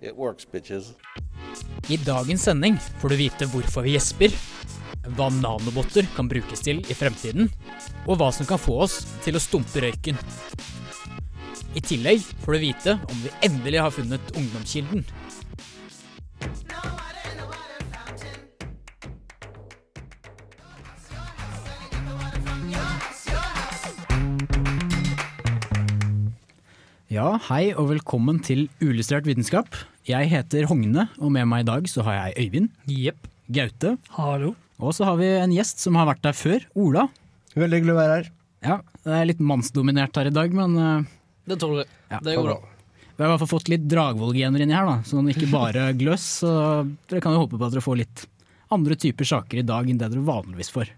[0.00, 0.92] it works, bitches.
[1.88, 4.34] I dagens sending får du vite hvorfor vi gjesper,
[5.16, 7.48] hva nanobotter kan brukes til i fremtiden,
[8.06, 10.18] og hva som kan få oss til å stumpe røyken.
[11.76, 15.04] I tillegg får du vite om vi endelig har funnet ungdomskilden.
[27.08, 29.72] Ja, hei og velkommen til Uillustrert vitenskap.
[30.04, 32.68] Jeg heter Hogne, og med meg i dag så har jeg Øyvind.
[32.84, 33.30] Jepp.
[33.48, 33.94] Gaute.
[34.12, 34.50] Hallo.
[34.76, 37.06] Og så har vi en gjest som har vært der før, Ola.
[37.56, 38.28] Veldig hyggelig å være her.
[38.60, 41.08] Ja, det er litt mannsdominert her i dag, men uh,
[41.48, 41.88] Det tåler vi.
[42.12, 42.58] ja, Det går bra.
[43.08, 46.28] Vi har i hvert fall fått litt Dragvoll-gener inni her, da, sånn ikke bare gløss.
[46.44, 46.52] Så
[47.08, 48.26] dere kan jo håpe på at dere får litt
[48.74, 50.92] andre typer saker i dag enn det dere vanligvis får.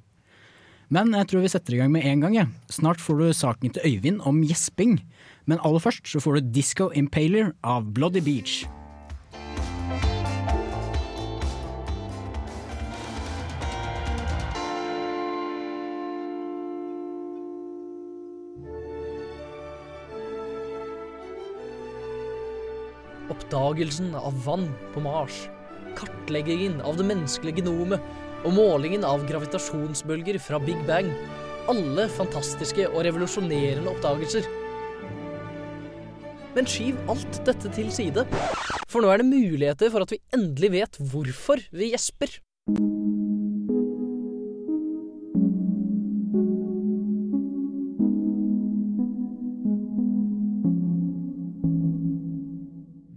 [0.90, 2.34] Men jeg tror vi setter i gang med en gang.
[2.34, 2.48] Ja.
[2.66, 4.98] Snart får du saken til Øyvind om gjesping.
[5.50, 8.60] Men aller først så får du Disco Impaler av Bloody Beach.
[23.30, 25.48] Oppdagelsen av vann på Mars,
[25.98, 27.98] kartleggingen av det menneskelige genomet
[28.46, 31.10] og målingen av gravitasjonsbølger fra Big Bang.
[31.70, 34.46] Alle fantastiske og revolusjonerende oppdagelser.
[36.56, 38.26] Men skyv alt dette til side,
[38.90, 42.40] for nå er det muligheter for at vi endelig vet hvorfor vi gjesper.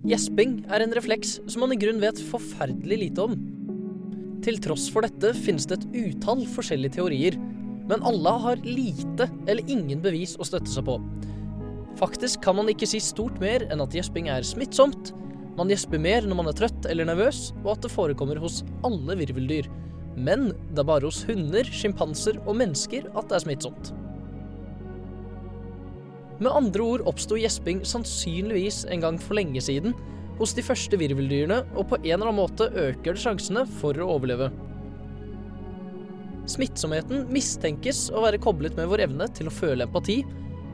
[0.04, 3.38] Gjesping er en refleks som man i grunn vet forferdelig lite om.
[4.46, 7.38] Til tross for dette finnes det et utall forskjellige teorier,
[7.90, 11.00] men alle har lite eller ingen bevis å støtte seg på.
[12.00, 15.14] Faktisk kan man ikke si stort mer enn at gjesping er smittsomt,
[15.54, 19.18] man gjesper mer når man er trøtt eller nervøs, og at det forekommer hos alle
[19.20, 19.70] virveldyr.
[20.18, 23.94] Men det er bare hos hunder, sjimpanser og mennesker at det er smittsomt.
[26.42, 29.94] Med andre ord oppsto gjesping sannsynligvis en gang for lenge siden
[30.40, 34.10] hos de første virveldyrene, og på en eller annen måte øker det sjansene for å
[34.16, 34.50] overleve.
[36.50, 40.24] Smittsomheten mistenkes å være koblet med vår evne til å føle empati,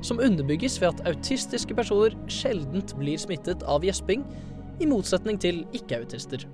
[0.02, 4.24] som underbygges ved at autistiske personer sjeldent blir smittet av gjesping,
[4.80, 6.46] i motsetning til ikke-autister.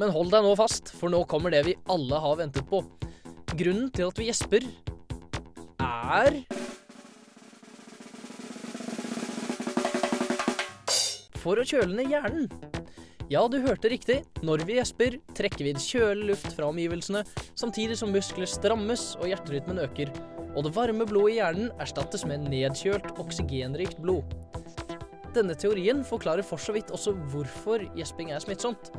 [0.00, 2.80] Men hold deg nå fast, for nå kommer det vi alle har ventet på.
[3.52, 4.64] Grunnen til at vi gjesper,
[5.82, 6.40] er
[11.42, 12.46] For å kjøle ned hjernen.
[13.32, 14.18] Ja, du hørte riktig.
[14.44, 17.22] Når vi gjesper, trekker vi inn kjølig luft fra omgivelsene,
[17.56, 20.10] samtidig som muskler strammes og hjerterytmen øker.
[20.52, 24.36] Og det varme blodet i hjernen erstattes med nedkjølt, oksygenrikt blod.
[25.32, 28.92] Denne teorien forklarer for så vidt også hvorfor gjesping er smittsomt.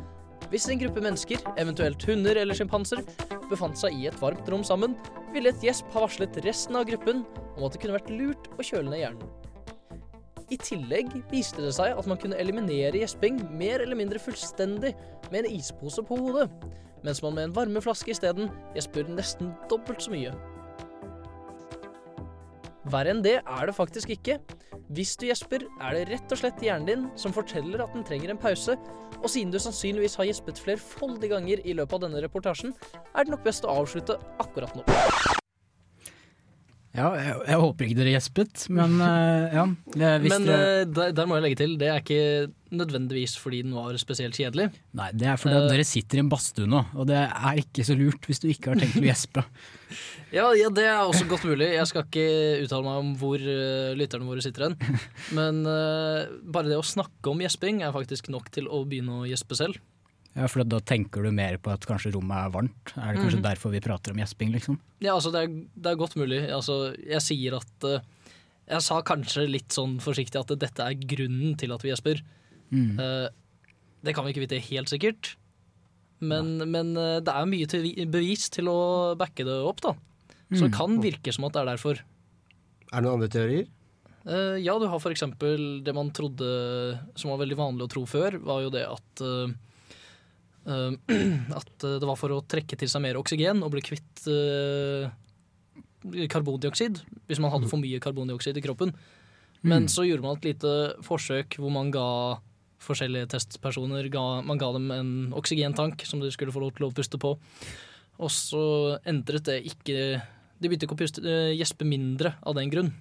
[0.49, 3.05] Hvis en gruppe mennesker, eventuelt hunder eller sjimpanser,
[3.53, 4.97] befant seg i et varmt rom sammen,
[5.35, 7.21] ville et gjesp ha varslet resten av gruppen
[7.53, 9.42] om at det kunne vært lurt å kjøle ned hjernen.
[10.53, 14.91] I tillegg viste det seg at man kunne eliminere gjesping mer eller mindre fullstendig
[15.31, 16.49] med en ispose på hodet,
[17.03, 20.33] mens man med en varmeflaske isteden gjesper nesten dobbelt så mye.
[22.93, 24.37] Verre enn det er det faktisk ikke.
[24.93, 28.33] Hvis du gjesper, er det rett og slett hjernen din som forteller at den trenger
[28.33, 28.75] en pause,
[29.23, 32.75] og siden du sannsynligvis har gjespet flerfoldige ganger i løpet av denne reportasjen,
[33.15, 34.85] er det nok best å avslutte akkurat nå.
[36.93, 39.63] Ja, jeg, jeg håper ikke dere gjespet, men uh, ja.
[39.97, 43.97] Men eh, der, der må jeg legge til, det er ikke nødvendigvis fordi den var
[44.01, 44.67] spesielt kjedelig.
[44.97, 47.85] nei, det er fordi eh, dere sitter i en badstue nå, og det er ikke
[47.87, 49.45] så lurt hvis du ikke har tenkt å gjespe.
[50.33, 51.67] Ja, ja, det er også godt mulig.
[51.75, 54.77] Jeg skal ikke uttale meg om hvor uh, lytterne våre sitter hen.
[55.37, 59.59] Men bare det å snakke om gjesping er faktisk nok til å begynne å gjespe
[59.59, 59.77] selv.
[60.35, 62.93] Ja, for da tenker du mer på at kanskje rommet er varmt.
[62.97, 63.43] Er det kanskje Mhm.
[63.45, 64.79] derfor vi prater om gjesping, liksom?
[64.99, 65.47] Ja, altså, det er,
[65.77, 66.39] det er godt mulig.
[66.49, 67.99] Altså, jeg sier at uh,
[68.65, 72.21] Jeg sa kanskje litt sånn forsiktig at dette er grunnen til at vi gjesper.
[72.71, 72.97] Mm.
[72.97, 73.27] Uh,
[74.03, 75.35] det kan vi ikke vite helt sikkert.
[76.23, 79.93] Men, men uh, det er mye til bevis til å backe det opp, da.
[80.53, 80.69] Så Mm.
[80.69, 81.99] det kan virke som at det er derfor.
[82.93, 83.67] Er det noen andre teorier?
[84.25, 88.05] Eh, ja, du har for eksempel det man trodde som var veldig vanlig å tro
[88.05, 89.23] før, var jo det at
[91.59, 95.11] At det var for å trekke til seg mer oksygen og bli kvitt eh,
[96.31, 97.03] karbondioksid.
[97.27, 98.93] Hvis man hadde for mye karbondioksid i kroppen.
[99.63, 100.71] Men så gjorde man et lite
[101.07, 102.07] forsøk hvor man ga
[102.83, 106.93] forskjellige testpersoner ga, Man ga dem en oksygentank som de skulle få lov til å
[106.95, 107.37] puste på.
[108.19, 108.63] Og så
[109.09, 110.19] endret det ikke
[110.59, 112.91] De begynte ikke å puste, eh, gjespe mindre av den grunn.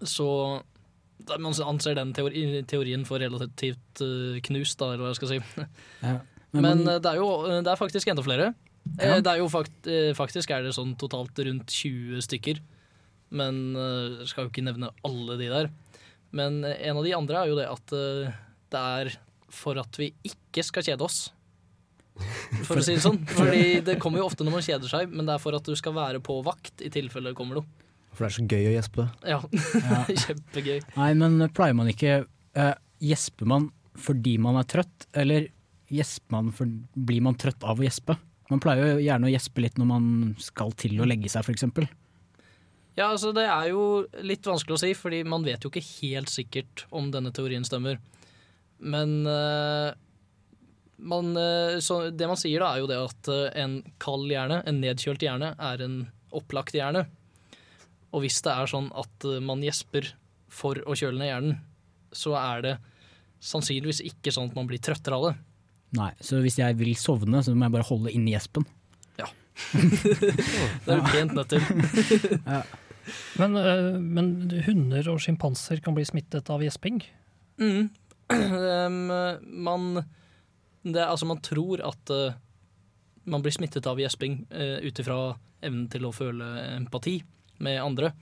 [0.00, 0.26] Så
[1.38, 5.40] man anser den teori, teorien for relativt eh, knust, da, eller hva jeg skal si.
[6.04, 6.18] Ja.
[6.52, 7.30] Men, man- eh, det er jo
[7.62, 8.50] det er faktisk enda flere.
[8.98, 9.16] Ja.
[9.16, 12.60] Eh, Det er jo fakt, eh, faktisk er det sånn totalt rundt 20 stykker.
[13.30, 15.68] Men eh, jeg skal jo ikke nevne alle de der.
[16.32, 18.32] Men eh, en av de andre er jo det at eh,
[18.70, 19.12] det er
[19.50, 21.30] for at vi ikke skal kjede oss.
[22.66, 23.20] For å si det sånn.
[23.38, 25.74] Fordi det kommer jo ofte når man kjeder seg, men det er for at du
[25.78, 27.66] skal være på vakt i tilfelle det kommer noe.
[28.12, 29.06] For det er så gøy å gjespe.
[29.24, 29.38] Ja,
[29.78, 30.02] Ja.
[30.26, 30.80] kjempegøy.
[30.98, 32.24] Nei, men pleier man ikke
[32.58, 33.70] eh, Gjesper man
[34.00, 35.46] fordi man er trøtt, eller
[35.90, 38.16] gjesper man for, blir man trøtt av å gjespe?
[38.50, 40.06] Man pleier jo gjerne å gjespe litt når man
[40.42, 41.90] skal til å legge seg, f.eks.
[42.98, 43.82] Ja, altså Det er jo
[44.26, 48.00] litt vanskelig å si, fordi man vet jo ikke helt sikkert om denne teorien stemmer.
[48.80, 49.92] Men uh,
[50.98, 51.78] man, uh,
[52.10, 55.54] det man sier, da, er jo det at eh, en kald hjerne, en nedkjølt hjerne,
[55.56, 56.00] er en
[56.36, 57.06] opplagt hjerne.
[58.10, 60.10] Og hvis det er sånn at man gjesper
[60.50, 61.60] for å kjøle ned hjernen,
[62.10, 62.74] så er det
[63.40, 65.34] sannsynligvis ikke sånn at man blir trøttere av det.
[65.98, 68.66] Nei, så hvis jeg vil sovne, så må jeg bare holde inni gjespen.
[70.84, 71.60] Det er du pent nødt til.
[73.40, 74.26] Men, øh, men
[74.66, 77.00] hunder og sjimpanser kan bli smittet av gjesping?
[77.58, 77.88] Mm.
[79.66, 79.86] Man
[80.84, 82.36] det, Altså, man tror at eh,
[83.24, 85.16] man blir smittet av gjesping uh, ut ifra
[85.60, 86.46] evnen til å føle
[86.76, 87.18] empati
[87.60, 88.12] med andre.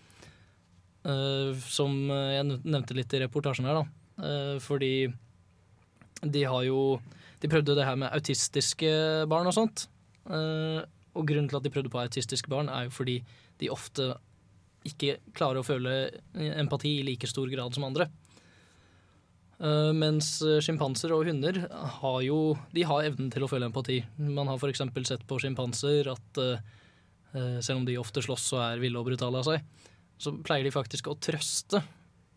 [1.05, 3.85] Uh, som jeg nevnte litt i reportasjen her, da.
[4.19, 5.07] Uh, fordi
[6.25, 6.81] de har jo
[7.43, 8.91] De prøvde det her med autistiske
[9.31, 9.87] barn og sånt.
[10.29, 10.81] Eh,
[11.19, 13.19] og grunnen til at de prøvde på autistiske barn, er jo fordi
[13.61, 14.13] de ofte
[14.87, 15.95] ikke klarer å føle
[16.35, 18.09] empati i like stor grad som andre.
[19.59, 21.65] Eh, mens sjimpanser og hunder
[21.99, 24.01] har jo de har evnen til å føle empati.
[24.19, 24.85] Man har f.eks.
[25.11, 29.43] sett på sjimpanser at eh, selv om de ofte slåss og er ville og brutale
[29.43, 29.87] av seg,
[30.19, 31.85] så pleier de faktisk å trøste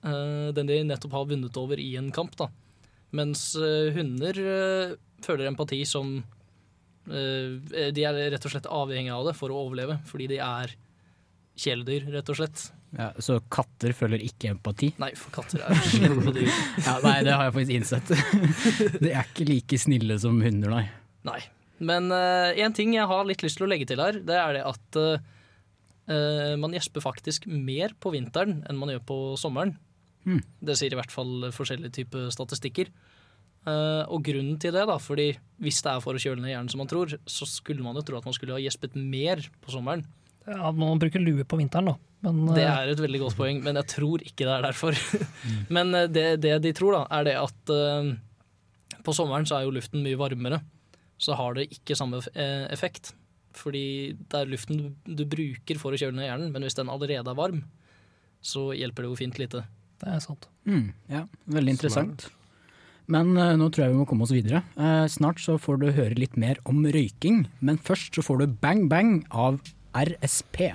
[0.01, 2.33] den de nettopp har vunnet over i en kamp.
[2.33, 2.47] da.
[3.18, 4.94] Mens eh, hunder eh,
[5.24, 6.13] føler empati som
[7.12, 10.75] eh, De er rett og slett avhengige av det for å overleve, fordi de er
[11.62, 12.63] kjæledyr, rett og slett.
[12.96, 14.92] Ja, så katter føler ikke empati?
[15.00, 16.48] Nei, for katter er slemme dyr.
[16.88, 18.16] Ja, nei, det har jeg faktisk innsett.
[19.04, 20.86] De er ikke like snille som hunder, nei.
[21.28, 21.42] Nei.
[21.81, 24.66] Men én ting jeg har litt lyst til å legge til her, det er det
[24.69, 24.98] at
[26.12, 29.75] eh, man gjesper faktisk mer på vinteren enn man gjør på sommeren.
[30.25, 30.44] Hmm.
[30.62, 32.91] Det sier i hvert fall forskjellige typer statistikker.
[33.62, 36.71] Uh, og grunnen til det, da, fordi hvis det er for å kjøle ned hjernen
[36.71, 39.73] som man tror, så skulle man jo tro at man skulle ha gjespet mer på
[39.75, 40.01] sommeren.
[40.47, 41.95] Ja, man bruker lue på vinteren, da.
[42.25, 44.97] Men, Det øh, er et veldig godt poeng, men jeg tror ikke det er derfor.
[45.75, 49.65] men eh, det, det de tror, da, er det at uh, på sommeren så er
[49.65, 50.62] jo luften mye varmere.
[51.21, 53.13] Så har det ikke samme eh, effekt.
[53.57, 56.89] Fordi det er luften du, du bruker for å kjøle ned hjernen, men hvis den
[56.89, 57.65] allerede er varm,
[58.41, 59.65] så hjelper det jo fint lite.
[60.01, 60.48] Det er sant.
[60.65, 62.30] Mm, ja, veldig interessant.
[63.11, 64.64] Men uh, nå tror jeg vi må komme oss videre.
[64.78, 68.56] Uh, snart så får du høre litt mer om røyking, men først så får du
[68.64, 69.61] Bang Bang av
[69.94, 70.71] RSP.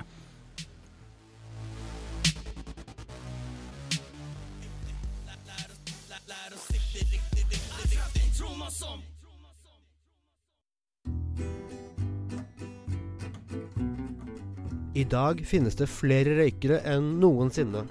[14.97, 17.83] I dag finnes det flere røykere enn noensinne.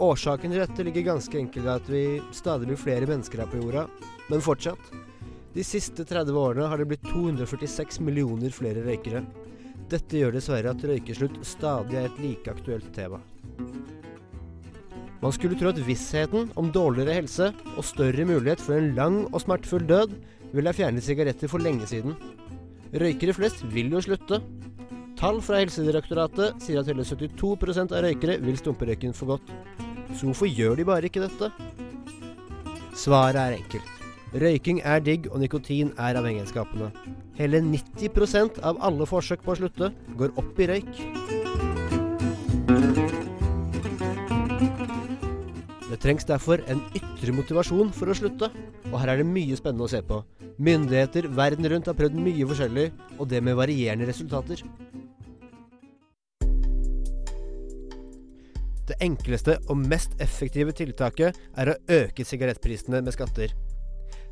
[0.00, 2.02] Årsaken til dette ligger ganske enkelt i at vi
[2.32, 3.82] stadig blir flere mennesker her på jorda,
[4.30, 4.80] men fortsatt.
[5.52, 9.20] De siste 30 årene har det blitt 246 millioner flere røykere.
[9.90, 13.20] Dette gjør dessverre at røykeslutt stadig er et like aktuelt tema.
[15.20, 19.42] Man skulle tro at vissheten om dårligere helse og større mulighet for en lang og
[19.44, 20.16] smertefull død
[20.54, 22.16] ville ha fjernet sigaretter for lenge siden.
[22.96, 24.40] Røykere flest vil jo slutte,
[25.20, 29.50] Tall fra Helsedirektoratet sier at hele 72% av røykere vil stumpe røyken for godt.
[30.16, 31.50] Så hvorfor gjør de bare ikke dette?
[32.98, 33.96] Svaret er enkelt.
[34.30, 36.90] Røyking er digg, og nikotin er avhengighetsskapende.
[37.38, 41.00] Hele 90% av alle forsøk på å slutte går opp i røyk.
[45.90, 48.52] Det trengs derfor en ytre motivasjon for å slutte,
[48.90, 50.20] og her er det mye spennende å se på.
[50.60, 52.86] Myndigheter verden rundt har prøvd mye forskjellig,
[53.18, 54.62] og det med varierende resultater.
[58.90, 63.52] Det enkleste og mest effektive tiltaket er å øke sigarettprisene med skatter.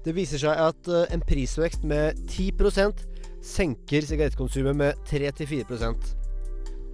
[0.02, 3.04] Det viser seg at eh, en prisvekst med 10%
[3.44, 6.08] senker sigarettkonsumet med 3-4%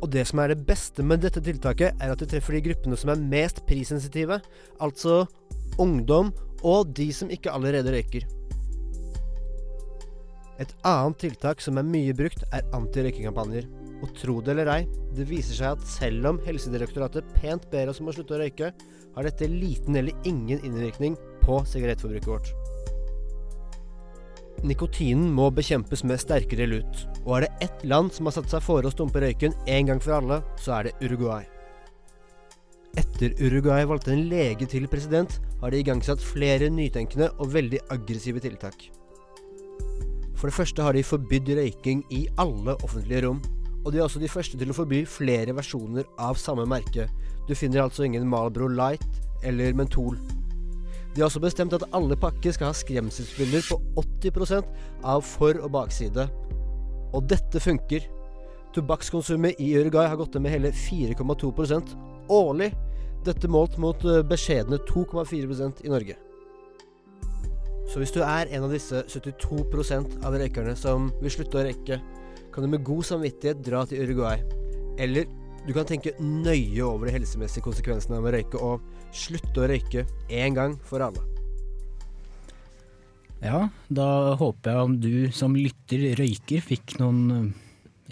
[0.02, 2.98] Og det som er det beste med dette tiltaket, er at det treffer de gruppene
[3.00, 4.40] som er mest prissensitive,
[4.76, 5.22] altså
[5.80, 8.28] ungdom og de som ikke allerede røyker.
[10.60, 13.66] Et annet tiltak som er mye brukt, er antirøykekampanjer.
[14.02, 14.82] Og tro det eller ei,
[15.14, 18.72] det viser seg at selv om Helsedirektoratet pent ber oss om å slutte å røyke,
[19.14, 22.54] har dette liten eller ingen innvirkning på sigarettforbruket vårt.
[24.64, 28.64] Nikotinen må bekjempes med sterkere lut, og er det ett land som har satt seg
[28.64, 31.44] fore å stumpe røyken en gang for alle, så er det Uruguay.
[32.96, 38.42] Etter Uruguay valgte en lege til president, har de igangsatt flere nytenkende og veldig aggressive
[38.42, 38.88] tiltak.
[40.38, 43.42] For det første har de forbydd røyking i alle offentlige rom.
[43.84, 47.08] Og de er også de første til å forby flere versjoner av samme merke.
[47.48, 49.04] Du finner altså ingen Marlboro Light
[49.44, 50.16] eller Mentol.
[51.14, 54.72] De har også bestemt at alle pakker skal ha skremselsbilder på 80%
[55.04, 56.26] av for- og bakside.
[57.14, 58.08] Og dette funker.
[58.74, 61.94] Tobakkskonsumet i Uruguay har gått ned med hele 4,2%
[62.28, 62.72] årlig.
[63.24, 66.16] Dette målt mot eh, beskjedne 2,4% i Norge.
[67.86, 72.00] Så hvis du er en av disse 72% av røykerne som vil slutte å røyke,
[72.54, 74.38] kan du med god samvittighet dra til Uruguay.
[75.02, 75.26] Eller
[75.66, 78.84] du kan tenke nøye over de helsemessige konsekvensene av å røyke, og
[79.14, 81.22] slutte å røyke en gang for alle.
[83.44, 84.08] Ja, da
[84.40, 87.50] håper jeg om du som lytter røyker fikk noen,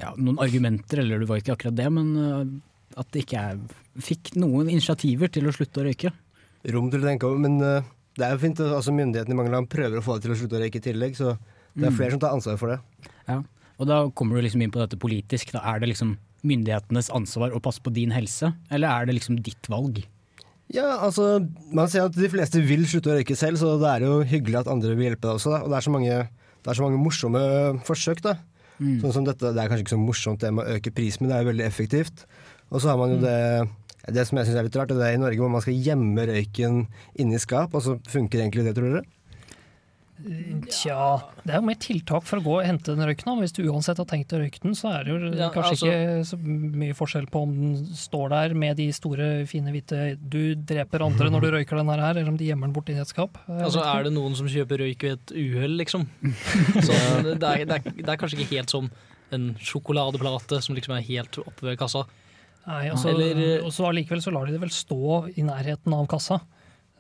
[0.00, 2.42] ja, noen argumenter, eller du var ikke akkurat det, men uh,
[3.00, 3.62] at det ikke er,
[4.02, 6.12] fikk noen initiativer til å slutte å røyke.
[6.72, 9.54] Rom til å tenke over, men uh, det er jo fint altså, myndighetene i mange
[9.54, 11.32] land prøver å få deg til å slutte å røyke i tillegg, så
[11.72, 11.96] det er Mm.
[11.96, 12.80] flere som tar ansvar for det.
[13.24, 13.38] Ja,
[13.82, 15.52] og da kommer du liksom inn på dette politisk.
[15.56, 19.40] Da er det liksom myndighetenes ansvar å passe på din helse, eller er det liksom
[19.42, 20.02] ditt valg?
[20.72, 21.42] Ja, altså,
[21.74, 24.62] man sier at de fleste vil slutte å røyke selv, så det er jo hyggelig
[24.62, 25.52] at andre vil hjelpe deg også.
[25.52, 25.60] Da.
[25.66, 26.16] Og det er så mange,
[26.62, 27.42] det er så mange morsomme
[27.88, 28.38] forsøk, da.
[28.78, 28.96] Mm.
[29.02, 31.30] Sånn som dette, Det er kanskje ikke så morsomt det med å øke prisen, men
[31.30, 32.24] det er jo veldig effektivt.
[32.72, 33.38] Og så har man jo det
[34.10, 36.24] det som jeg syns er litt rart, det er i Norge hvor man skal gjemme
[36.26, 36.80] røyken
[37.22, 39.04] inni skap, og så funker egentlig det, tror dere?
[40.72, 40.98] Tja,
[41.42, 43.32] det er jo mer tiltak for å gå og hente den røyken.
[43.40, 45.88] Hvis du uansett har tenkt å røyke den, så er det jo Ja, kanskje altså-
[45.90, 46.38] ikke så
[46.82, 51.30] mye forskjell på om den står der med de store, fine hvite 'du dreper andre
[51.30, 53.38] når du røyker den her', eller om de gjemmer den borti et skap.
[53.48, 56.06] Altså, er det noen som kjøper røyk ved et uhell, liksom?
[56.86, 58.90] Så det, er, det, er, det er kanskje ikke helt som
[59.32, 62.04] en sjokoladeplate som liksom er helt oppe ved kassa.
[62.66, 65.92] Nei, og så Eller- og så allikevel så lar de det vel stå i nærheten
[65.92, 66.40] av kassa.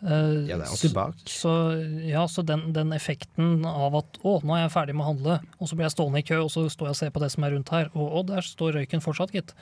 [0.02, 1.14] Eh, Ja, det er alltid bak.
[1.30, 1.52] Så,
[2.08, 5.38] ja, så den, den effekten av at å, nå er jeg ferdig med å handle,
[5.60, 7.30] og så blir jeg stående i kø, og så står jeg og ser på det
[7.36, 9.54] som er rundt her, og, og der står røyken fortsatt, gitt.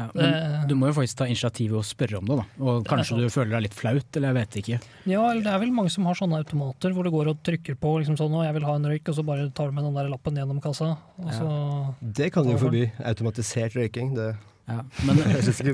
[0.00, 2.44] Ja, men du må jo faktisk ta initiativet og spørre om det, da.
[2.64, 4.78] Og kanskje du føler deg litt flaut, eller jeg vet ikke.
[5.10, 7.76] Ja, eller det er vel mange som har sånne automater hvor du går og trykker
[7.76, 9.84] på liksom sånn, å, jeg vil ha en røyk, og så bare tar du med
[9.88, 10.94] den der lappen gjennom kassa.
[11.20, 11.50] Og så,
[12.00, 12.86] Det kan jo forby.
[13.12, 14.14] Automatisert røyking.
[14.16, 14.30] Det
[14.70, 15.20] Ja, men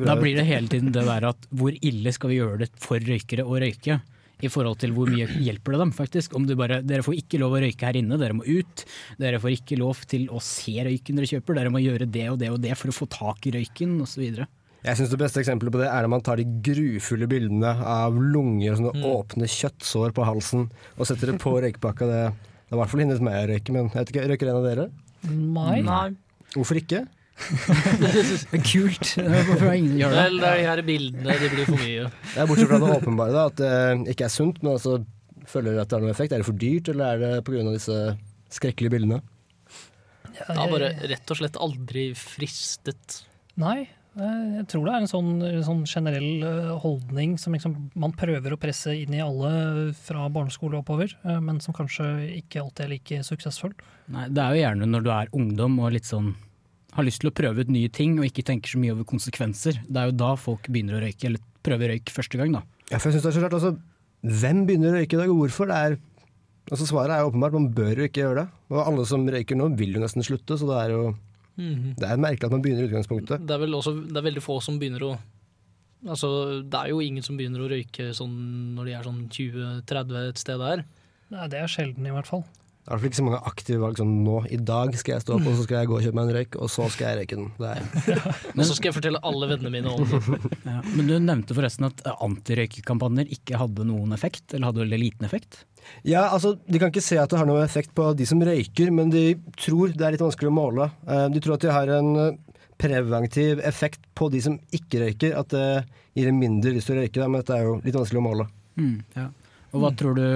[0.09, 3.03] da blir det hele tiden det der at hvor ille skal vi gjøre det for
[3.03, 4.01] røykere å røyke?
[4.45, 6.35] I forhold til hvor mye hjelper det dem, faktisk.
[6.37, 8.83] Om du bare, dere får ikke lov å røyke her inne, dere må ut.
[9.17, 12.37] Dere får ikke lov til å se røyken dere kjøper, dere må gjøre det og
[12.43, 14.45] det og det for å få tak i røyken, osv.
[14.87, 18.15] Jeg syns det beste eksempelet på det er når man tar de grufulle bildene av
[18.21, 22.07] lunger og sånne åpne kjøttsår på halsen og setter det på røykpakka.
[22.13, 24.53] Det, det har i hvert fall hindret meg å røyke, men jeg vet ikke, røyker
[24.53, 24.89] en av dere?
[25.33, 25.81] nei.
[25.87, 26.07] Nei.
[26.53, 27.07] Hvorfor ikke?
[28.71, 29.13] Kult!
[29.17, 30.23] Hvorfor ingen gjør det?
[30.23, 32.09] Vel, det er de her bildene, de blir for mye.
[32.33, 34.99] Det er bortsett fra det åpenbare, da, at det ikke er sunt, men altså
[35.51, 36.35] føler dere at det har noen effekt?
[36.35, 37.67] Er det for dyrt, eller er det pga.
[37.73, 37.99] disse
[38.57, 39.21] skrekkelige bildene?
[40.37, 43.21] Jeg har bare rett og slett aldri fristet.
[43.61, 43.87] Nei,
[44.21, 45.31] eh, jeg tror det er en sånn,
[45.65, 50.83] sånn generell eh, holdning som liksom man prøver å presse inn i alle fra barneskole
[50.83, 52.11] oppover, eh, men som kanskje
[52.43, 53.73] ikke alltid er like suksessfull.
[54.13, 56.35] Nei, det er jo gjerne når du er ungdom og litt sånn
[56.93, 59.83] har lyst til å prøve ut nye ting og ikke tenker så mye over konsekvenser.
[59.89, 62.63] Det er jo da folk begynner å røyke, eller prøver røyk første gang, da.
[62.91, 63.77] Ja, for jeg synes det er så rart, altså,
[64.27, 65.69] Hvem begynner å røyke i dag, og hvorfor?
[65.71, 65.97] Det er,
[66.73, 68.47] altså Svaret er jo åpenbart, man bør jo ikke gjøre det.
[68.73, 71.03] Og alle som røyker nå, vil jo nesten slutte, så det er jo
[71.57, 71.95] Mhm.
[71.97, 73.47] det er merkelig at man begynner i utgangspunktet.
[73.47, 75.19] Det er vel også det er veldig få som begynner å
[76.07, 80.29] Altså, det er jo ingen som begynner å røyke sånn når de er sånn 20-30
[80.29, 80.85] et sted der.
[81.33, 82.45] Nei, det er sjelden i hvert fall.
[82.87, 85.47] Det er ikke så mange aktive valg sånn nå i dag skal jeg stå opp,
[85.51, 87.39] og så skal jeg gå og kjøpe meg en røyk, og så skal jeg røyke
[87.41, 87.49] den.
[87.59, 87.81] Det er,
[88.57, 90.53] Og så skal jeg fortelle alle vennene mine om det.
[90.71, 90.77] Ja.
[90.95, 95.65] Men du nevnte forresten at antirøykekampanjer ikke hadde noen effekt, eller hadde veldig liten effekt.
[96.07, 98.93] ja, altså, De kan ikke se at det har noen effekt på de som røyker,
[98.95, 99.25] men de
[99.59, 100.91] tror det er litt vanskelig å måle.
[101.09, 102.37] Eh, De tror at de har en eh,
[102.79, 105.35] preventiv effekt på de som ikke røyker.
[105.39, 105.67] At det
[106.17, 108.47] gir en mindre lyst til å røyke, men dette er jo litt vanskelig å måle.
[108.79, 109.27] Mm, ja.
[109.75, 110.27] Og hva tror du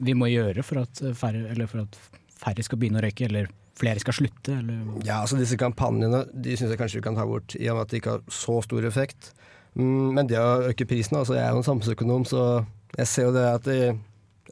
[0.00, 1.98] vi må gjøre for at færre, eller for at
[2.40, 3.48] færre skal begynne å røyke, eller
[3.78, 4.58] flere skal slutte?
[4.58, 4.82] Eller?
[5.06, 7.82] Ja, altså Disse kampanjene de syns jeg kanskje vi kan ta bort, i og med
[7.86, 9.32] at de ikke har så stor effekt.
[9.74, 12.64] Mm, men det å øke prisen altså Jeg er jo en samfunnsøkonom, så
[12.96, 13.98] jeg ser jo det at de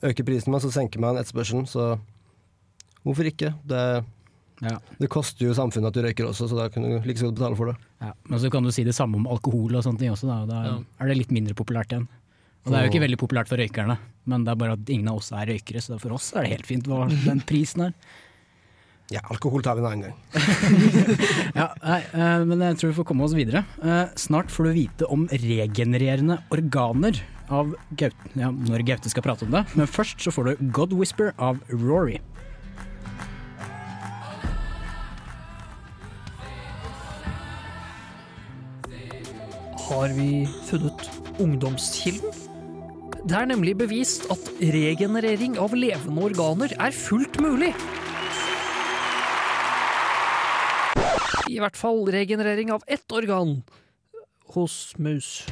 [0.03, 1.67] øker prisen, men så senker man etterspørselen.
[1.71, 1.93] Så
[3.05, 3.53] hvorfor ikke?
[3.67, 4.05] Det,
[4.63, 4.79] Ja.
[4.99, 7.35] det koster jo samfunnet at du røyker også, så da kan du like så godt
[7.39, 7.77] betale for det.
[8.01, 10.47] Ja, men så kan du si det samme om alkohol og sånne ting også, da.
[10.47, 10.79] Da Ja.
[11.01, 12.09] er det litt mindre populært igjen.
[12.63, 13.97] Og det er jo ikke veldig populært for røykerne,
[14.31, 16.53] men det er bare at ingen av oss er røykere, så for oss er det
[16.53, 17.97] helt fint hva den prisen er.
[19.13, 20.17] Ja, alkohol tar vi en annen gang.
[21.59, 23.65] Ja, nei, eh, men jeg tror vi får komme oss videre.
[23.83, 27.19] Eh, snart får du vite om regenererende organer
[27.53, 29.67] av Gaute, ja, når Gaute skal prate om det.
[29.77, 32.21] Men først så får du God Whisper av Rory.
[39.83, 41.11] Har vi funnet
[41.43, 42.42] ungdomskilden?
[43.23, 47.69] Det er nemlig bevist at regenerering av levende organer er fullt mulig.
[51.47, 53.61] I hvert fall regenerering av ett organ
[54.57, 55.45] hos mus.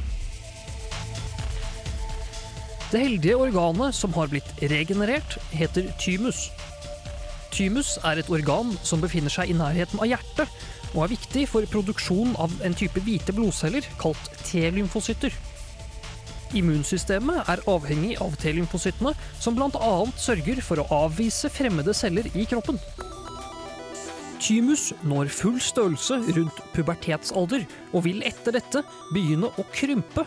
[2.91, 6.49] Det heldige organet som har blitt regenerert, heter thymus.
[7.55, 10.51] Thymus er et organ som befinner seg i nærheten av hjertet,
[10.91, 15.31] og er viktig for produksjon av en type hvite blodceller kalt T-lymfocytter.
[16.57, 19.91] Immunsystemet er avhengig av T-lymfocyttene, som bl.a.
[20.19, 22.79] sørger for å avvise fremmede celler i kroppen.
[24.41, 28.81] Thymus når full størrelse rundt pubertetsalder, og vil etter dette
[29.13, 30.25] begynne å krympe.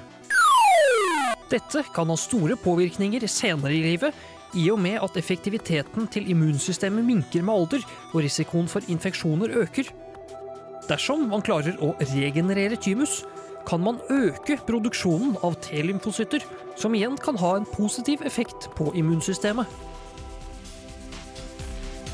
[1.50, 4.14] Dette kan ha store påvirkninger senere i livet,
[4.54, 9.90] i og med at effektiviteten til immunsystemet minker med alder, og risikoen for infeksjoner øker.
[10.88, 13.22] Dersom man klarer å regenerere thymus,
[13.68, 16.44] kan man øke produksjonen av T-lymfocytter,
[16.76, 19.66] som igjen kan ha en positiv effekt på immunsystemet.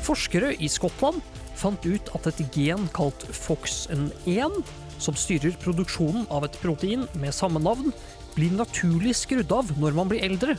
[0.01, 1.21] Forskere i Skottland
[1.61, 4.61] fant ut at et gen kalt FOXN1,
[5.01, 7.93] som styrer produksjonen av et protein med samme navn,
[8.35, 10.55] blir naturlig skrudd av når man blir eldre.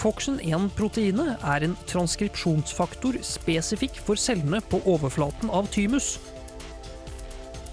[0.00, 6.16] FOXN1-proteinet er en transkripsjonsfaktor spesifikk for cellene på overflaten av thymus.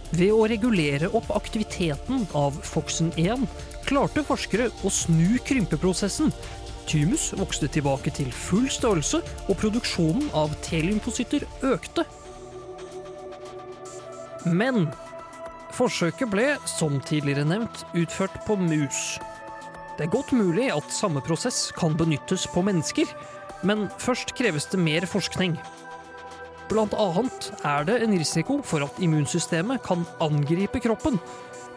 [0.10, 3.46] Ved å regulere opp aktiviteten av Foxen 1
[3.86, 6.34] klarte forskere å snu krympeprosessen.
[6.90, 12.08] Thymus vokste tilbake til full størrelse, og produksjonen av T-lymfocytter økte.
[14.50, 14.88] Men
[15.78, 19.20] forsøket ble, som tidligere nevnt, utført på mus.
[20.00, 23.10] Det er godt mulig at samme prosess kan benyttes på mennesker,
[23.68, 25.58] men først kreves det mer forskning.
[26.70, 31.18] Blant annet er det en risiko for at immunsystemet kan angripe kroppen,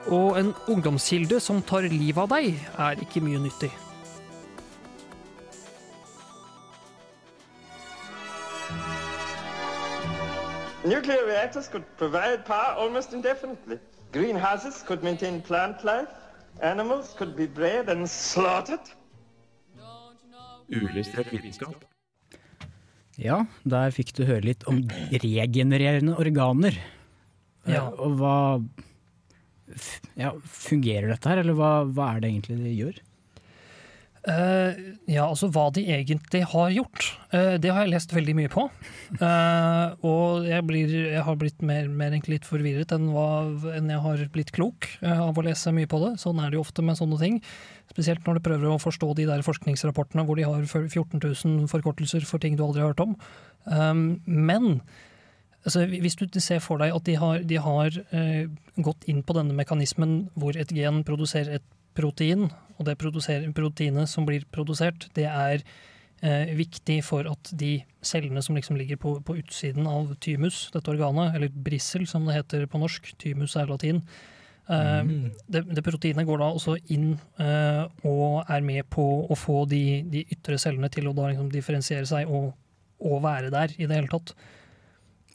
[0.06, 3.70] og en ungdomskilde som tar livet av deg, er ikke mye nyttig.
[10.84, 13.78] Nuclear reactors could provide power almost indefinitely.
[14.12, 16.08] Greenhouses could maintain plant life.
[16.60, 18.92] Animals could be bred and slaughtered.
[20.68, 21.91] Uillustrert vitenskap.
[23.20, 26.76] Ja, der fikk du høre litt om regenererende organer.
[27.66, 27.84] Eh, Ja.
[27.94, 28.36] Og hva
[30.18, 32.96] ja, Fungerer dette her, eller hva, hva er det egentlig de gjør?
[34.22, 34.76] Eh,
[35.10, 38.66] ja, altså hva de egentlig har gjort, Uh, det har jeg lest veldig mye på.
[39.16, 44.02] Uh, og jeg, blir, jeg har blitt mer, mer litt forvirret enn, hva, enn jeg
[44.04, 46.10] har blitt klok av å lese mye på det.
[46.20, 47.38] Sånn er det jo ofte med sånne ting.
[47.88, 52.28] Spesielt når du prøver å forstå de der forskningsrapportene hvor de har 14 000 forkortelser
[52.28, 53.16] for ting du aldri har hørt om.
[53.64, 54.82] Um, men
[55.64, 57.96] altså, hvis du ser for deg at de har, de har
[58.76, 62.50] gått inn på denne mekanismen hvor et gen produserer et protein,
[62.82, 62.98] og det
[63.54, 65.62] proteinet som blir produsert, det er
[66.22, 70.90] eh, viktig for at de cellene som liksom ligger på, på utsiden av thymus, dette
[70.92, 74.02] organet, eller brissel som det heter på norsk, thymus er latin,
[74.68, 75.02] eh,
[75.50, 80.02] det, det proteinet går da også inn eh, og er med på å få de,
[80.10, 82.52] de ytre cellene til å da liksom differensiere seg og,
[83.02, 84.34] og være der i det hele tatt.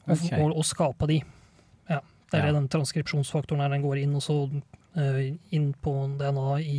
[0.08, 0.30] Og, Ok.
[0.40, 1.18] og, og skape de.
[1.90, 1.98] Ja,
[2.32, 2.52] det er Ja.
[2.56, 4.36] den transkripsjonsfaktoren her, den går inn, og så
[4.96, 6.78] eh, inn på DNA i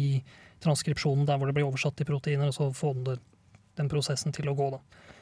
[0.63, 3.19] transkripsjonen der hvor det blir oversatt til proteiner, og så få den, det-
[3.79, 4.79] den prosessen til å gå, da.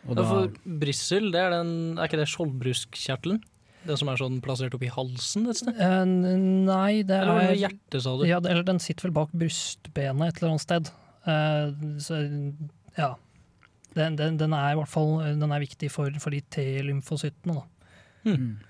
[0.08, 0.47] Og Ja, for
[0.80, 3.41] brissel, det er, den, er ikke det skjoldbruskkjertelen?
[3.86, 5.78] Den som er sånn plassert oppi halsen et sted?
[5.78, 8.26] Eh, nei, det Eller er Eller hjertet, sa du?
[8.26, 10.89] Ja, det- eller den sitter vel bak brystbenet et eller annet sted.
[11.28, 12.17] Uh, så,
[12.97, 13.15] ja.
[13.93, 17.63] Den, den, den er i hvert fall den er viktig for, for de T-lymfocyttene, da.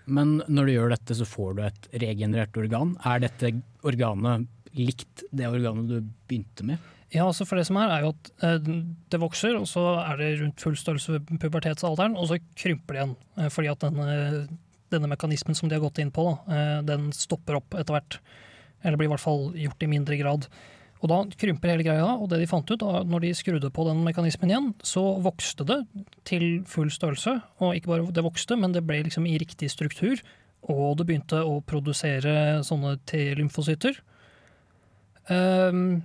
[0.06, 2.96] Men når du gjør dette, så får du et regenerert organ.
[3.06, 3.50] Er dette
[3.88, 5.98] organet likt det organet du
[6.30, 6.94] begynte med?
[7.14, 8.72] Ja, altså for det som er, er jo at eh,
[9.12, 13.04] det vokser, og så er det rundt full størrelse ved pubertetsalderen, og så krymper det
[13.04, 13.14] igjen.
[13.38, 14.48] eh, fordi at denne,
[14.92, 18.20] denne mekanismen som de har gått inn på, eh, den stopper opp etter hvert.
[18.84, 20.50] Eller blir i hvert fall gjort i mindre grad.
[20.98, 23.86] Og da krymper hele greia, og det de fant ut, da, når de skrudde på
[23.88, 25.80] den mekanismen igjen, så vokste det
[26.28, 27.38] til full størrelse.
[27.62, 30.20] Og ikke bare det vokste, men det ble liksom i riktig struktur.
[30.68, 34.02] Og det begynte å produsere sånne T-lymfocytter.
[35.30, 36.04] Um,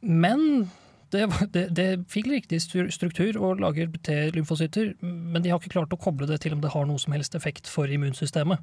[0.00, 0.70] men
[1.14, 6.00] det, det, det fikk riktig struktur og lager T-lymfocytter, men de har ikke klart å
[6.00, 8.62] koble det til om det har noe som helst effekt for immunsystemet.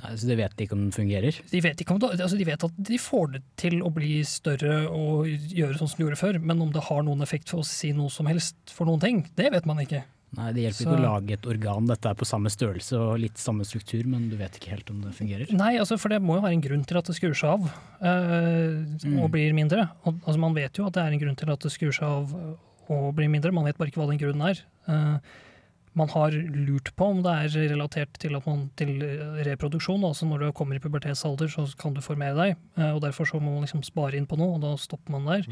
[0.00, 1.40] Nei, så De vet ikke om den fungerer?
[1.50, 4.84] De vet, om det, altså de vet at de får det til å bli større
[4.86, 7.66] og gjøre sånn som de gjorde før, men om det har noen effekt for å
[7.66, 10.04] si noe som helst for noen ting, det vet man ikke.
[10.36, 11.86] Nei, Det hjelper Så- ikke å lage et organ.
[11.86, 15.00] Dette er på samme størrelse og litt samme struktur, men du vet ikke helt om
[15.02, 15.52] det fungerer.
[15.52, 17.66] Nei, altså for det må jo være en grunn til at det skrur seg av
[18.00, 19.90] eh, og blir mindre.
[20.06, 22.06] Og, altså man vet jo at det er en grunn til at det skrur seg
[22.06, 22.58] av
[22.90, 24.62] og blir mindre, man vet bare ikke hva den grunnen er.
[24.88, 25.18] Uh,
[25.98, 29.00] man har lurt på om det er relatert til, at man, til
[29.46, 30.04] reproduksjon.
[30.06, 33.40] altså Når du kommer i pubertetsalder, så kan du formere deg, eh, og derfor så
[33.42, 35.48] må man liksom spare inn på noe, og da stopper man der.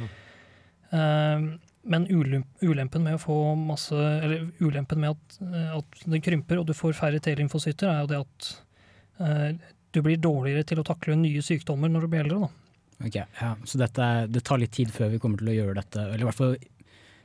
[0.95, 1.49] Eh,
[1.89, 6.69] men ulempen med å få masse Eller ulempen med at, eh, at den krymper og
[6.69, 8.49] du får færre T-lymfocytter, er jo det at
[9.25, 12.47] eh, du blir dårligere til å takle nye sykdommer når du blir eldre.
[12.47, 13.07] Da.
[13.09, 13.53] Ok, ja.
[13.65, 16.29] Så dette, det tar litt tid før vi kommer til å gjøre dette, eller i
[16.29, 16.59] hvert fall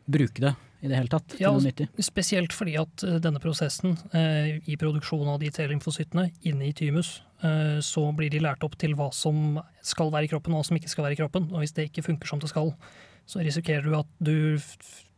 [0.04, 1.88] bruke det i det hele tatt til Ja, nyttig.
[2.04, 7.22] Spesielt fordi at eh, denne prosessen eh, i produksjonen av de T-lymfocyttene inne i thymus,
[7.40, 10.68] eh, så blir de lært opp til hva som skal være i kroppen og hva
[10.68, 11.48] som ikke skal være i kroppen.
[11.54, 12.74] Og hvis det ikke funker som det skal,
[13.30, 14.36] så risikerer du at du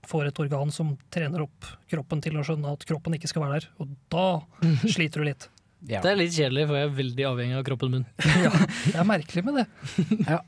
[0.05, 3.59] får et organ som trener opp kroppen til å skjønne at kroppen ikke skal være
[3.59, 3.69] der.
[3.81, 4.25] Og da
[4.95, 5.47] sliter du litt.
[5.85, 5.99] Ja.
[6.01, 8.05] Det er litt kjedelig, for jeg er veldig avhengig av kroppen min.
[8.45, 8.51] ja,
[8.87, 9.65] det er merkelig med det.
[10.31, 10.39] Ja.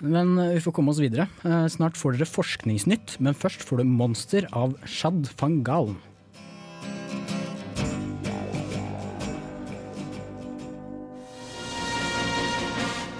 [0.00, 1.26] Men eh, vi får komme oss videre.
[1.44, 5.98] Eh, Snart får dere forskningsnytt, men først får du Monster av Shad van Galen.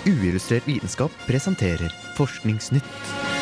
[0.08, 3.37] Uillustrert vitenskap presenterer Forskningsnytt.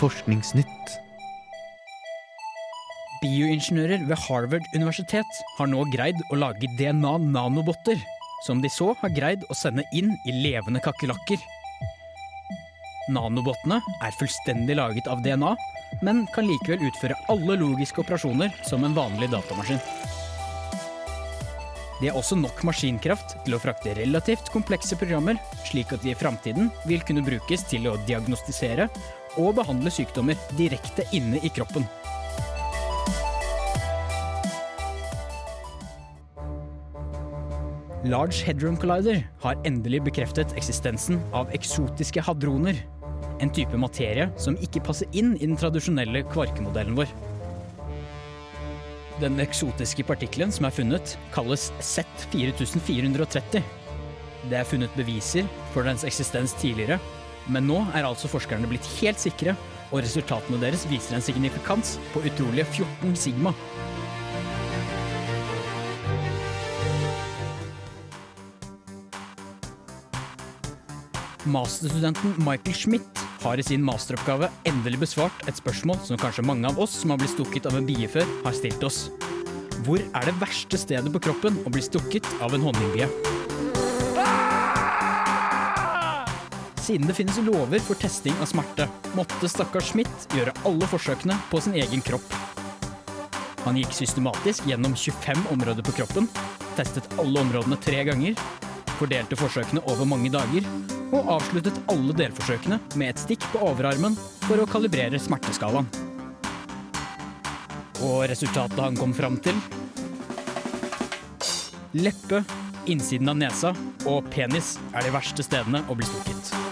[0.00, 0.94] Forskningsnytt.
[3.22, 8.00] Bioingeniører ved Harvard universitet har nå greid å lage DNA-nanobotter,
[8.44, 11.40] som de så har greid å sende inn i levende kakerlakker.
[13.14, 15.54] Nanobottene er fullstendig laget av DNA,
[16.04, 19.80] men kan likevel utføre alle logiske operasjoner som en vanlig datamaskin.
[22.00, 26.18] De har også nok maskinkraft til å frakte relativt komplekse programmer, slik at de i
[26.18, 28.88] framtiden vil kunne brukes til å diagnostisere
[29.40, 31.86] og behandle sykdommer direkte inne i kroppen.
[38.04, 42.76] Large Headroom Collider har endelig bekreftet eksistensen av eksotiske hadroner.
[43.40, 47.08] En type materie som ikke passer inn i den tradisjonelle kvarkemodellen vår.
[49.22, 53.64] Den eksotiske partikkelen som er funnet, kalles Z4430.
[54.50, 56.98] Det er funnet beviser for dens eksistens tidligere,
[57.52, 59.56] men nå er altså forskerne blitt helt sikre,
[59.92, 63.52] og resultatene deres viser en signifikans på utrolige 14 sigma.
[71.44, 76.80] Masterstudenten Michael Schmidt har i sin masteroppgave endelig besvart et spørsmål som kanskje mange av
[76.80, 79.10] oss som har blitt stukket av en bie før, har stilt oss.
[79.84, 83.10] Hvor er det verste stedet på kroppen å bli stukket av en honningbie?
[86.84, 88.84] Siden det finnes lover for testing av smerte,
[89.16, 92.34] måtte stakkars Smith gjøre alle forsøkene på sin egen kropp.
[93.64, 96.28] Han gikk systematisk gjennom 25 områder på kroppen,
[96.76, 98.36] testet alle områdene tre ganger,
[98.98, 100.66] fordelte forsøkene over mange dager,
[101.16, 105.88] og avsluttet alle delforsøkene med et stikk på overarmen for å kalibrere smerteskalaen.
[108.04, 109.56] Og resultatet han kom fram til
[111.96, 112.42] Leppe,
[112.92, 113.72] innsiden av nesa
[114.04, 116.63] og penis er de verste stedene å bli stukket.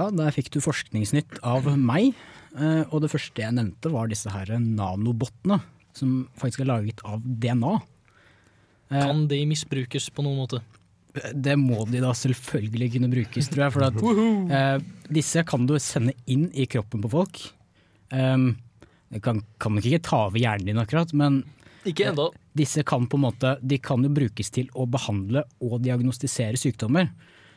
[0.00, 2.14] Ja, der fikk du forskningsnytt av meg.
[2.56, 5.60] eh, Og det første jeg nevnte var disse her nanobottene,
[5.92, 7.74] som faktisk er laget av DNA.
[8.90, 10.62] Kan de misbrukes på noen måte?
[11.34, 13.74] Det må de da selvfølgelig kunne brukes, tror jeg.
[13.74, 14.00] For at,
[14.50, 14.78] eh,
[15.10, 17.38] disse kan du sende inn i kroppen på folk.
[18.10, 18.56] Um,
[19.22, 21.44] kan, kan nok ikke ta over hjernen din akkurat, men
[21.84, 22.32] Ikke ennå.
[22.56, 27.10] Disse kan på en måte, de kan jo brukes til å behandle og diagnostisere sykdommer.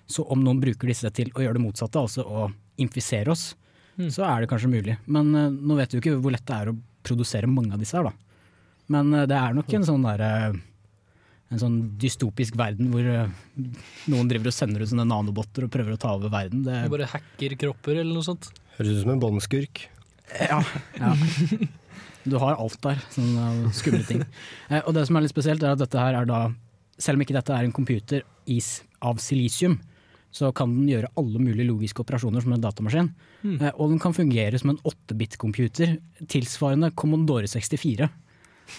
[0.07, 2.47] Så om noen bruker disse til å gjøre det motsatte, altså å
[2.81, 3.53] infisere oss,
[3.93, 4.07] Mm.
[4.09, 4.95] så er det kanskje mulig.
[5.05, 7.93] Men uh, nå vet du ikke hvor lett det er å produsere mange av disse
[7.93, 8.13] her, da.
[8.89, 10.29] Men uh, det er nok en sånn derre
[11.53, 13.27] en sånn dystopisk verden hvor eh,
[14.09, 16.63] noen driver og sender ut sånne nanobotter og prøver å ta over verden.
[16.65, 18.47] Det, Bare hacker kropper eller noe sånt.
[18.79, 19.83] Høres ut som en båndskurk.
[20.41, 20.63] Ja.
[20.97, 21.11] ja.
[22.25, 24.25] Du har alt der, sånne skumle ting.
[24.71, 26.47] Eh, og det som er litt spesielt, er at dette her er da
[26.97, 29.77] Selv om ikke dette er en computer is av silisium,
[30.33, 33.11] så kan den gjøre alle mulige logiske operasjoner som en datamaskin.
[33.43, 33.59] Mm.
[33.75, 35.97] Og den kan fungere som en 8-bit-computer
[36.31, 38.09] tilsvarende Commodore 64.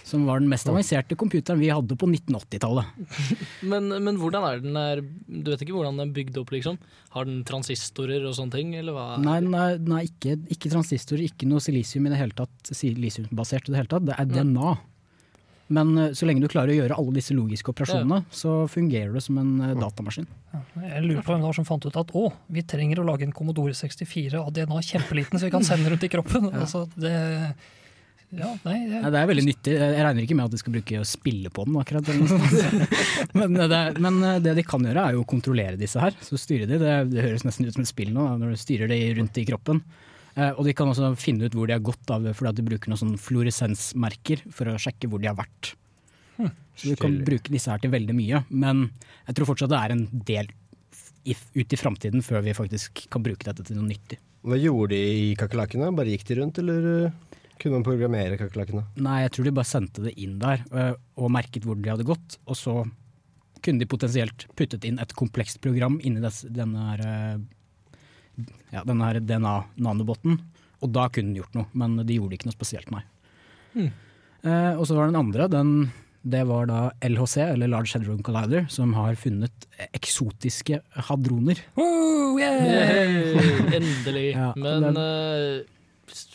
[0.02, 2.88] Som var den mest avanserte computeren vi hadde på 1980-tallet.
[3.70, 6.78] Men, men hvordan er den der Du vet ikke hvordan den er bygd opp, liksom?
[7.14, 9.04] Har den transistorer og sånne ting, eller hva?
[9.22, 12.72] Nei, nei, nei ikke, ikke transistorer, ikke noe silisium i det hele tatt.
[12.72, 14.08] Silisiumbasert i det hele tatt.
[14.08, 14.40] Det er DNA.
[14.42, 14.74] DNA.
[15.72, 19.22] Men eh, så lenge du klarer å gjøre alle disse logiske operasjonene, så fungerer det
[19.24, 20.26] som en eh, datamaskin.
[20.82, 23.26] Jeg lurer på hvem det var som fant ut at å, vi trenger å lage
[23.26, 26.50] en Commodore 64 av DNA kjempeliten, så vi kan sende rundt i kroppen.
[26.64, 27.10] Altså, det,
[28.34, 29.74] ja, nei, det, Ja, det er veldig nyttig.
[29.76, 32.08] Jeg regner ikke med at de skal bruke å spille på den, akkurat.
[32.08, 32.86] Eller noe
[33.40, 36.16] men, eh, det, men det de kan gjøre, er jo å kontrollere disse her.
[36.24, 36.80] Så styre de.
[36.80, 39.46] Det, det høres nesten ut som et spill nå, når du styrer de rundt i
[39.48, 39.84] kroppen.
[40.34, 42.90] Eh, og de kan også finne ut hvor de har gått av, fordi de bruker
[42.90, 45.74] noen sånn fluoresensmerker for å sjekke hvor de har vært.
[46.38, 46.50] Hm.
[46.74, 48.88] Så du kan bruke disse her til veldig mye, men
[49.28, 50.50] jeg tror fortsatt det er en del
[51.24, 54.18] ut i framtiden før vi faktisk kan bruke dette til noe nyttig.
[54.44, 55.92] Hva gjorde de i kakerlakkene?
[55.96, 58.82] Bare gikk de rundt, eller uh, kunne man programmere kakerlakkene?
[59.00, 62.06] Nei, jeg tror de bare sendte det inn der øh, og merket hvor de hadde
[62.08, 62.36] gått.
[62.50, 62.74] Og så
[63.64, 67.04] kunne de potensielt puttet inn et komplekst program inni denne her,
[68.72, 70.38] ja, denne her DNA-nanoboten.
[70.84, 73.02] Og da kunne den gjort noe, men de gjorde ikke noe spesielt, nei.
[73.74, 73.90] Mm.
[74.44, 75.70] Eh, og så var den andre, den,
[76.24, 79.66] det var da LHC, eller Large Hadron Collider, som har funnet
[79.96, 81.60] eksotiske hadroner.
[81.80, 83.38] Oh, yeah!
[83.78, 84.26] Endelig.
[84.34, 85.70] Ja, Men den- uh,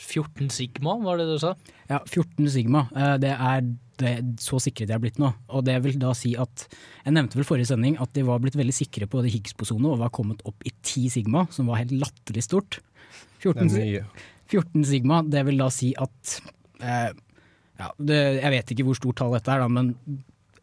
[0.09, 1.53] 14 sigma, var det du sa?
[1.89, 2.87] Ja, 14 sigma.
[2.95, 3.61] Eh, Det er
[3.99, 5.29] det, så sikre de er blitt nå.
[5.53, 6.65] Og det vil da si at
[7.05, 9.99] Jeg nevnte vel forrige sending at de var blitt veldig sikre på det Higgs-bosonet og
[10.01, 12.79] var kommet opp i 10 sigma, som var helt latterlig stort.
[13.43, 14.05] 14, Det er mye.
[14.49, 16.39] 14 sigma, det vil da si at
[16.81, 17.11] eh,
[17.79, 19.93] ja, det, Jeg vet ikke hvor stort tall dette er, da, men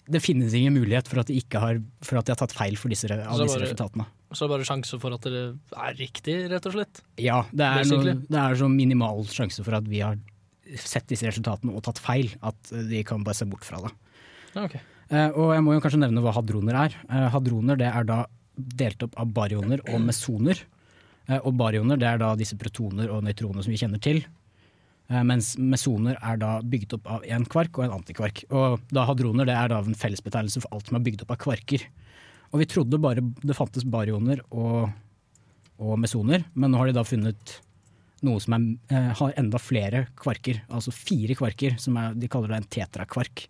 [0.07, 2.77] det finnes ingen mulighet for at de, ikke har, for at de har tatt feil
[2.79, 4.07] for disse, av disse bare- resultatene.
[4.35, 7.01] Så er det bare sjanse for at det er riktig, rett og slett?
[7.22, 10.18] Ja, det er, noe, det er så minimal sjanse for at vi har
[10.81, 13.92] sett disse resultatene og tatt feil, at de kan bare se bort fra det.
[14.57, 14.66] Okay.
[14.66, 14.92] ok.
[15.12, 16.96] Eh, og jeg må jo kanskje nevne hva hadroner er.
[17.07, 18.24] Eh, hadroner det er da
[18.57, 20.62] delt opp av barioner og mesoner.
[21.29, 24.24] Eh, og barioner det er da disse protoner og nøytroner som vi kjenner til.
[25.07, 28.40] Mens mesoner er da bygd opp av en kvark og en antikvark.
[28.50, 31.38] Og da hadroner det er da en fellesbetegnelse for alt som er bygd opp av
[31.44, 31.85] kvarker.
[32.50, 34.88] Og vi trodde bare det fantes barioner og,
[35.79, 37.55] og mesoner, men nå har de da funnet
[38.24, 42.55] noe som er, eh, har enda flere kvarker, altså fire kvarker, som er, de kaller
[42.55, 43.46] det en tetrakvark.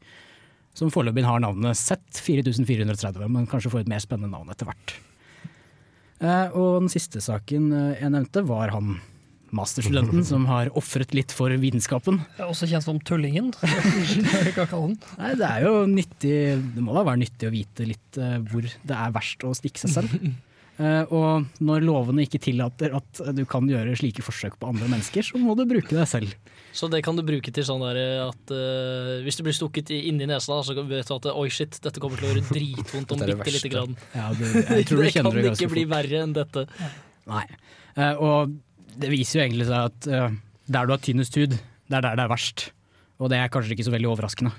[0.76, 4.96] Som foreløpig har navnet Z4430, men kanskje får et mer spennende navn etter hvert.
[6.20, 8.96] Eh, og den siste saken eh, jeg nevnte, var han
[9.56, 12.22] masterstudenten som har ofret litt for vitenskapen.
[12.48, 13.52] Også kjent som Tullingen.
[15.20, 16.34] Nei, det er jo nyttig
[16.74, 19.84] Det må da være nyttig å vite litt eh, hvor det er verst å stikke
[19.84, 20.18] seg selv.
[20.76, 25.24] Eh, og når lovene ikke tillater at du kan gjøre slike forsøk på andre mennesker,
[25.24, 26.34] så må du bruke deg selv.
[26.76, 30.26] Så det kan du bruke til sånn der at uh, hvis du blir stukket inni
[30.28, 33.54] nesa, så vet du at oi shit, dette kommer til å gjøre dritvondt om bitte
[33.54, 33.96] lite grann.
[34.12, 34.50] Ja, det,
[34.82, 35.94] jeg tror du det kan det ikke bli fort.
[35.94, 36.66] verre enn dette.
[37.32, 37.46] Nei.
[37.96, 40.36] Uh, og det viser jo egentlig seg at uh,
[40.68, 42.68] der du har tynnest hud, det er der det er verst.
[43.16, 44.52] Og det er kanskje ikke så veldig overraskende.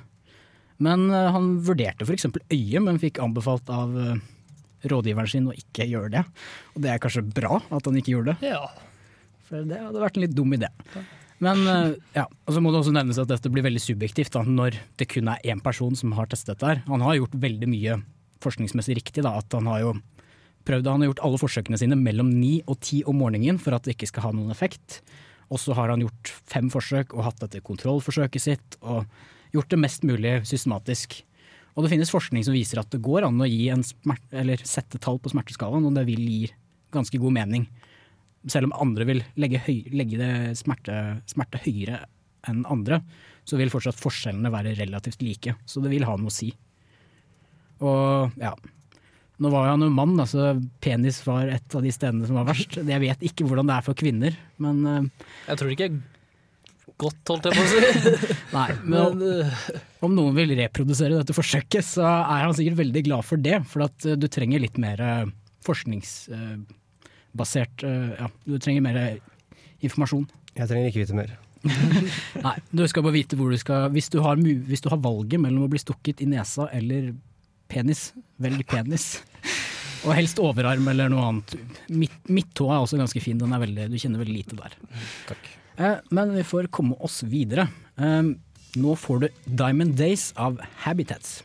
[0.81, 2.27] Men han vurderte f.eks.
[2.53, 3.93] øyet, men fikk anbefalt av
[4.91, 6.25] rådgiveren sin å ikke gjøre det.
[6.75, 8.51] Og det er kanskje bra at han ikke gjorde det.
[8.53, 8.65] Ja.
[9.47, 10.69] For det hadde vært en litt dum idé.
[11.43, 14.41] Men eh, ja, og så må det også nevnes at dette blir veldig subjektivt da,
[14.43, 16.71] når det kun er én person som har testet dette.
[16.71, 16.83] her.
[16.89, 17.99] Han har gjort veldig mye
[18.43, 19.23] forskningsmessig riktig.
[19.25, 19.93] Da, at han har jo
[20.67, 23.87] prøvd, han har gjort alle forsøkene sine mellom ni og ti om morgenen for at
[23.87, 25.01] det ikke skal ha noen effekt.
[25.53, 28.79] Og så har han gjort fem forsøk og hatt dette kontrollforsøket sitt.
[28.81, 29.05] Og
[29.55, 31.21] gjort det mest mulig systematisk.
[31.77, 34.61] Og det finnes forskning som viser at det går an å gi en smert, eller
[34.65, 36.47] sette tall på smerteskalaen, og det vil gi
[36.95, 37.67] ganske god mening.
[38.49, 40.95] Selv om andre vil legge, høy, legge smerte,
[41.29, 42.01] smerte høyere
[42.49, 43.03] enn andre,
[43.47, 45.53] så vil fortsatt forskjellene være relativt like.
[45.69, 46.49] Så det vil ha noe å si.
[47.85, 48.55] Og ja.
[49.37, 52.79] Nå var han jo mann, altså penis var et av de stedene som var verst.
[52.81, 55.91] Jeg vet ikke hvordan det er for kvinner, men eh, Jeg tror ikke
[57.01, 57.79] godt, holdt jeg på å si.
[58.57, 59.47] Nei, men, eh,
[60.05, 63.57] om noen vil reprodusere dette forsøket, så er han sikkert veldig glad for det.
[63.69, 65.25] For at eh, du trenger litt mer eh,
[65.67, 68.97] forskningsbasert Ja, du trenger mer
[69.83, 70.25] informasjon.
[70.57, 71.29] Jeg trenger ikke vite mer.
[72.45, 75.39] Nei, du skal bare vite hvor du skal Hvis du har, hvis du har valget
[75.41, 77.01] mellom å bli stukket i nesa eller
[77.67, 79.21] penis, velg penis.
[80.07, 81.55] Og helst overarm eller noe annet.
[81.91, 84.77] Midt, er også ganske fin, den er veldig, du kjenner veldig lite der.
[85.77, 87.67] Eh, men vi får komme oss videre.
[87.99, 88.31] Eh,
[88.77, 89.27] nå får du
[89.59, 91.41] Diamond Days av Habitats.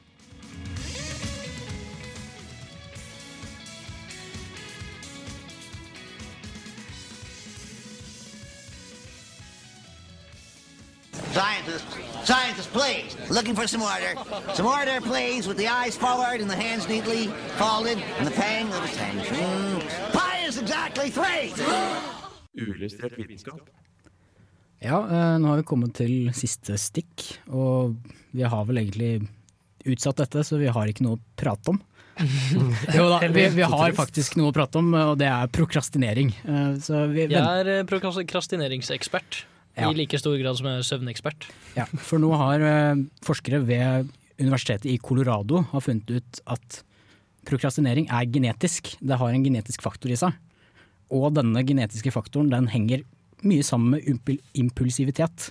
[13.32, 14.12] Looking for some order.
[14.54, 18.66] Some order, please, with the eyes forward and the hands neatly folded and the pang
[18.68, 19.80] of attention.
[20.12, 21.52] Pi is exactly three.
[22.60, 23.60] Uillustrert vitenskap.
[24.82, 27.94] Ja, eh, nå har vi kommet til siste stikk, og
[28.34, 29.28] vi har vel egentlig
[29.86, 31.78] utsatt dette, så vi har ikke noe å prate om.
[32.98, 36.34] jo da, vi, vi har faktisk noe å prate om, og det er prokrastinering.
[36.44, 39.44] Eh, Så vi, Jeg er eh, prokrastineringsekspert.
[39.76, 39.88] Ja.
[39.88, 41.46] I like stor grad som jeg er søvnekspert.
[41.78, 44.10] Ja, for nå har eh, forskere ved
[44.42, 46.82] universitetet i Colorado har funnet ut at
[47.48, 48.94] prokrastinering er genetisk.
[49.00, 50.36] Det har en genetisk faktor i seg.
[51.12, 53.02] Og denne genetiske faktoren den henger
[53.42, 55.50] mye sammen med impulsivitet.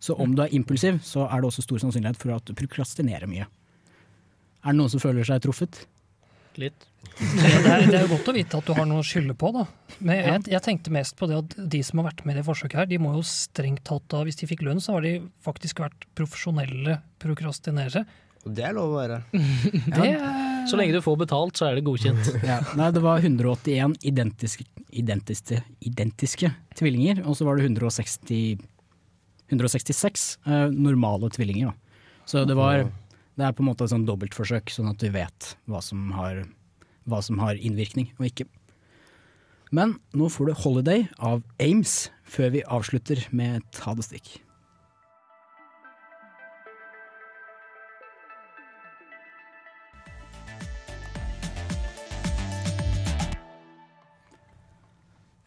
[0.00, 3.28] Så om du er impulsiv, så er det også stor sannsynlighet for at du prokrastinerer
[3.30, 3.46] mye.
[4.60, 5.84] Er det noen som føler seg truffet?
[6.58, 6.86] Litt.
[7.20, 9.50] Det er, det er jo godt å vite at du har noe å skylde på,
[9.54, 9.66] da.
[9.98, 12.46] Men jeg, jeg tenkte mest på det at de som har vært med i det
[12.46, 15.14] forsøket her, de må jo strengt tatt da, hvis de fikk lønn, så har de
[15.44, 18.04] faktisk vært profesjonelle prokrastinere.
[18.46, 19.20] Og det er lov å være.
[19.96, 20.08] Det
[20.70, 22.32] Så lenge du får betalt, så er det godkjent.
[22.50, 28.60] Ja, nei, det var 181 identiske, identiske, identiske tvillinger, og så var det 160,
[29.52, 31.72] 166 eh, normale tvillinger.
[31.72, 32.24] Da.
[32.30, 32.86] Så det, var,
[33.38, 36.44] det er på en måte et sånn dobbeltforsøk, sånn at vi vet hva som, har,
[37.08, 38.48] hva som har innvirkning og ikke.
[39.70, 44.40] Men nå får du 'Holiday' av Ames før vi avslutter med et ha det stikk.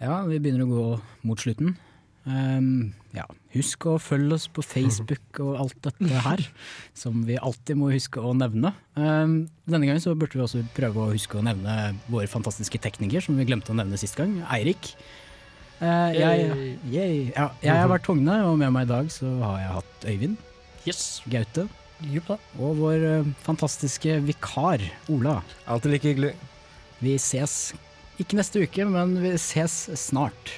[0.03, 0.87] Ja, vi begynner å gå
[1.23, 1.77] mot slutten.
[2.23, 6.45] Ehm, ja, husk å følge oss på Facebook og alt dette her,
[7.01, 8.71] som vi alltid må huske å nevne.
[8.95, 13.23] Um, denne gangen så burde vi også prøve å huske å nevne vår fantastiske tekniker,
[13.25, 14.93] som vi glemte å nevne sist gang, Eirik.
[15.83, 16.73] Uh, jeg,
[17.35, 20.49] ja, jeg har vært Togne, og med meg i dag så har jeg hatt Øyvind,
[20.83, 21.21] Yes.
[21.31, 21.67] Gaute
[22.11, 24.83] Jupp og vår eh, fantastiske vikar,
[25.13, 25.37] Ola.
[25.71, 26.33] Alltid like hyggelig.
[27.03, 27.71] Vi ses
[28.19, 30.57] ikke neste uke, men vi ses snart.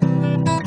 [0.00, 0.59] Thank you.